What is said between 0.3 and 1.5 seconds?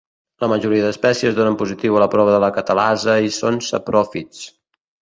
La majoria d'espècies